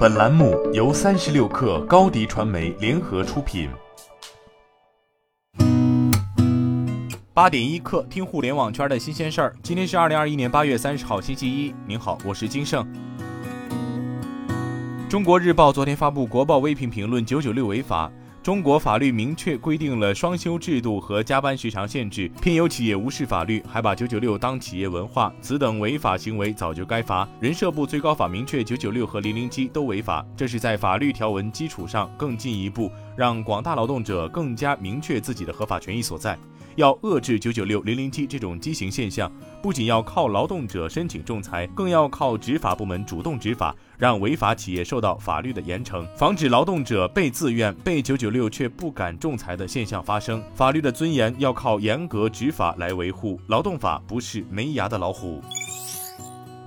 [0.00, 3.68] 本栏目由三十六氪高低传媒联合出品。
[7.34, 9.54] 八点一刻，听互联网圈的新鲜事儿。
[9.62, 11.74] 今天是二零二一年八月三十号，星期一。
[11.86, 12.82] 您好，我是金盛。
[15.06, 18.10] 中国日报昨天发布国报微评评论：九九六违法。
[18.42, 27.28] 中国法律明确规定了双休制度和加班时长限制，偏有企业无视法律，还把九九六当企业文化，此等违法行为早就该罚。
[27.38, 36.38] 人社部最高法明确九九六和零零七都违法，这是在法律条文基础上更进一步让广大劳动者更加明确自己的合法权益所在。
[36.80, 39.30] 要遏制九九六、零零七这种畸形现象，
[39.62, 50.42] 不仅要靠劳动者申请仲裁，更要靠执法部门主动执法，让违法企业受到法律的严惩，防止劳动者被自愿被九九六却不敢仲裁的现象发生。
[50.54, 55.40] 法律的尊严要靠严格执法来维护，劳动法不是没牙的老虎。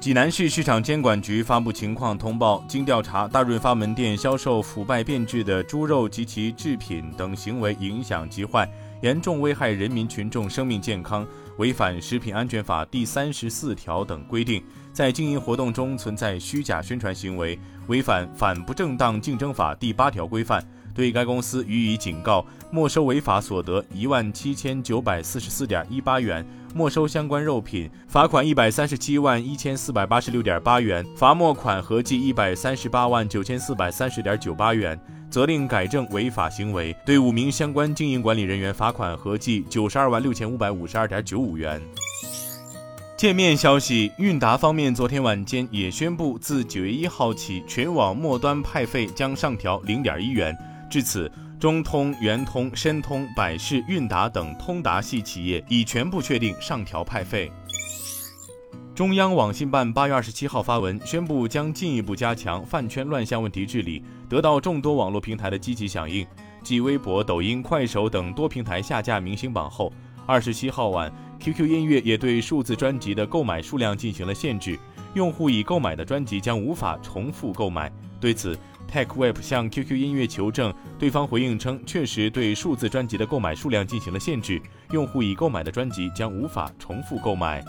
[0.00, 8.66] 济南市市场监管局发布情况通报，经调查，大润发门店销售腐败变质的猪肉及其制品等行为影响极坏。
[9.02, 11.26] 严重危害人民群众生命健康，
[11.58, 20.66] 违反食品安全法第三十四条等规定，在经营活动中存在虚假宣传行为，违反反不正当竞争法第八条规范，
[21.00, 35.00] 对该公司予以警告，没收违法所得一万七千九百四十四点一八元，没收相关肉品，罚款一百三十七万一千四百八十六点八元，罚没款合计一百三十八万九千四百三十点九八元。
[35.30, 41.80] 责令改正违法行为，对五名相关经营管理人员罚款合计九十二万六千五百五十二点九五元。
[43.16, 50.56] 界面消息，韵达方面昨天晚间也宣布，自九月一号起，全网末端派费将上调零点一元。
[50.90, 57.50] 至此，中通、圆通、申通、百世、韵达等通达系企业已全部确定上调派费。
[58.92, 66.26] 中央网信办八月二十七号发文宣布，将进一步加强饭圈乱象问题治理，得到众多网络平台的积极响应。
[66.62, 69.92] 继微博、抖音、快手等多平台下架明星榜后，
[70.26, 74.76] 二十七号晚，QQ 音乐也对数字专辑的购买数量进行了限制，
[75.14, 77.90] 用户已购买的专辑将无法重复购买。
[78.20, 78.58] 对此
[78.88, 87.64] ，TechWeb 向 QQ 音乐求证，对方回应称，确实对数字专辑的购买数量进行了限制，用户已购买的专辑将无法重复购买。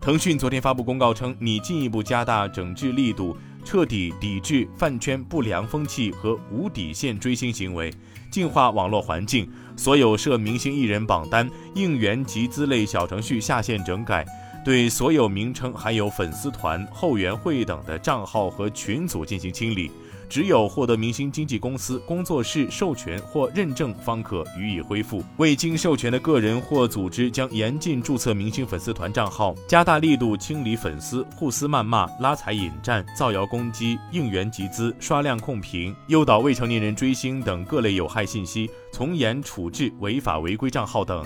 [0.00, 7.92] 腾讯昨天发布公告称，拟进一步加大整治力度，彻底抵制饭圈不良风气和无底线追星行为，
[8.30, 9.50] 净化网络环境。
[9.76, 14.24] 所有涉明星艺人榜单、应援集资类小程序下线整改，
[14.66, 19.88] 对所有名称含有粉丝团、后援会等的账号和群组进行清理。
[20.28, 25.22] 只有获得明星经纪公司、工作室授权或认证，方可予以恢复。
[25.36, 41.24] 未经授权的个人或组织将严禁注册明星粉丝团账号，加大力度清理粉丝互撕谩骂、拉踩引战、造谣攻击、应援集资、刷量控评、诱导未成年人追星等各类有害信息，从严处置违法违规账号等。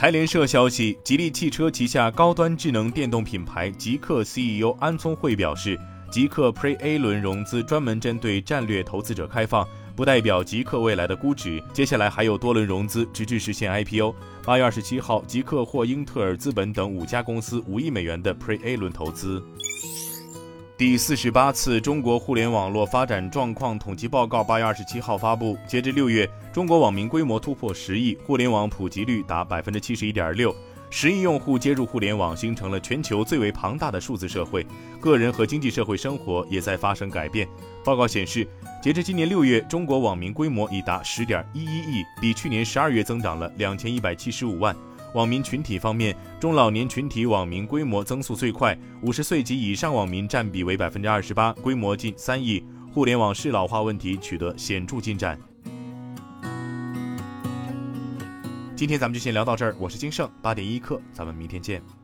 [0.00, 5.78] 财联社消息，吉利汽车旗下高端智能电动品牌极客 CEO 安聪慧表示。
[6.10, 11.62] 极客 Pre A 轮融资专门针对战略投资者开放，不代表极客未来的估值。
[11.74, 14.14] 接下来还有多轮融资，直至实现 IPO。
[14.42, 19.44] 八月二十七号，极客获英特尔资本等五家公司五亿美元的 Pre A 轮投资。
[20.80, 30.56] 第四十八次中国互联网络发展状况统计报告八月二十七号发布，截至六月，中国网民规模突破十亿，互联网普及率达百分之七十一点六。
[30.88, 34.66] 十亿用户接入互联网，形成了全球最为庞大的数字社会，
[35.02, 37.46] 个人和经济社会生活也在发生改变。
[37.84, 38.48] 报告显示，
[38.82, 44.74] 截至今年六月，中国网民规模已达十点一一亿，比去年十二月增长了两千一百七十五万。
[45.14, 52.64] 网民群体方面，中老年群体网民规模增速最快，五十岁及以上网民占比为百分之二十八，规模近三亿。
[52.92, 55.38] 互联网适老化问题取得显著进展。
[58.74, 61.99] 今天咱们就先聊到这儿，我是金盛八点一刻，咱们明天见。